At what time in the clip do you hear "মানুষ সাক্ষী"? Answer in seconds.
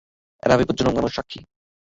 0.95-1.39